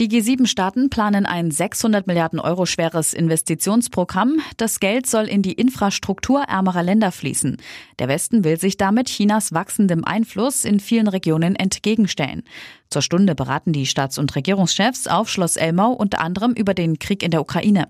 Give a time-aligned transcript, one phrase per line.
[0.00, 4.40] Die G7-Staaten planen ein 600 Milliarden Euro schweres Investitionsprogramm.
[4.56, 7.58] Das Geld soll in die Infrastruktur ärmerer Länder fließen.
[8.00, 12.42] Der Westen will sich damit Chinas wachsendem Einfluss in vielen Regionen entgegenstellen.
[12.90, 17.22] Zur Stunde beraten die Staats- und Regierungschefs auf Schloss Elmau unter anderem über den Krieg
[17.22, 17.86] in der Ukraine.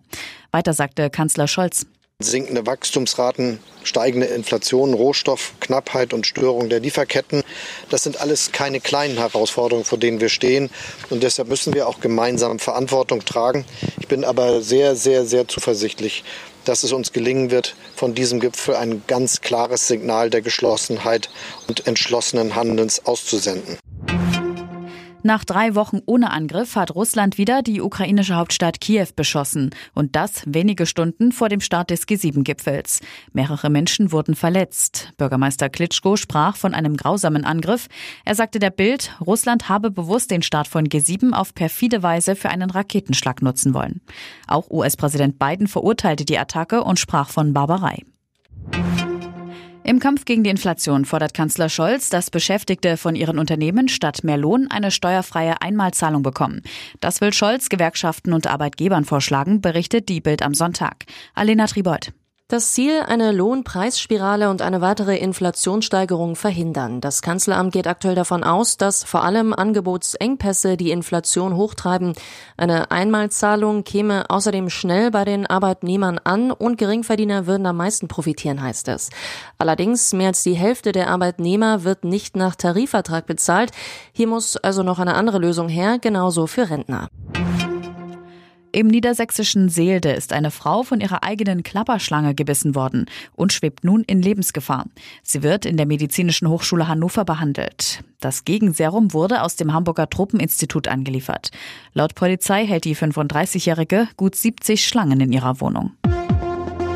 [0.51, 1.87] Weiter sagte Kanzler Scholz.
[2.25, 7.43] Sinkende Wachstumsraten, steigende Inflation, Rohstoffknappheit und Störung der Lieferketten.
[7.91, 10.71] Das sind alles keine kleinen Herausforderungen, vor denen wir stehen.
[11.11, 13.65] Und deshalb müssen wir auch gemeinsam Verantwortung tragen.
[14.01, 16.25] Ich bin aber sehr, sehr, sehr zuversichtlich,
[16.65, 21.29] dass es uns gelingen wird, von diesem Gipfel ein ganz klares Signal der Geschlossenheit
[21.69, 23.79] und entschlossenen Handelns auszusenden.
[25.27, 29.71] Nach drei Wochen ohne Angriff hat Russland wieder die ukrainische Hauptstadt Kiew beschossen.
[29.95, 33.01] Und das wenige Stunden vor dem Start des G7-Gipfels.
[33.33, 35.15] Mehrere Menschen wurden verletzt.
[35.17, 37.89] Bürgermeister Klitschko sprach von einem grausamen Angriff.
[38.27, 42.51] Er sagte der Bild, Russland habe bewusst den Start von G7 auf perfide Weise für
[42.51, 44.03] einen Raketenschlag nutzen wollen.
[44.47, 48.03] Auch US-Präsident Biden verurteilte die Attacke und sprach von Barbarei.
[49.87, 54.39] Im Kampf gegen die Inflation fordert Kanzler Scholz, dass Beschäftigte von ihren Unternehmen statt mehr
[54.39, 56.63] Lohn eine steuerfreie Einmalzahlung bekommen.
[57.01, 61.05] Das will Scholz Gewerkschaften und Arbeitgebern vorschlagen, berichtet die Bild am Sonntag.
[61.35, 62.15] Alena Tribold.
[62.55, 67.01] Das Ziel, eine Lohnpreisspirale und eine weitere Inflationssteigerung verhindern.
[67.01, 72.15] Das Kanzleramt geht aktuell davon aus, dass vor allem Angebotsengpässe die Inflation hochtreiben.
[72.57, 78.63] Eine Einmalzahlung käme außerdem schnell bei den Arbeitnehmern an und Geringverdiener würden am meisten profitieren,
[78.63, 79.11] heißt es.
[79.59, 83.73] Allerdings mehr als die Hälfte der Arbeitnehmer wird nicht nach Tarifvertrag bezahlt.
[84.13, 87.09] Hier muss also noch eine andere Lösung her, genauso für Rentner.
[88.75, 94.03] Im niedersächsischen Seelde ist eine Frau von ihrer eigenen Klapperschlange gebissen worden und schwebt nun
[94.03, 94.87] in Lebensgefahr.
[95.23, 98.01] Sie wird in der Medizinischen Hochschule Hannover behandelt.
[98.19, 101.53] Das Gegenserum wurde aus dem Hamburger Truppeninstitut angeliefert.
[101.93, 105.93] Laut Polizei hält die 35-Jährige gut 70 Schlangen in ihrer Wohnung.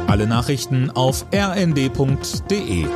[0.08, 2.86] Alle Nachrichten auf rnd.de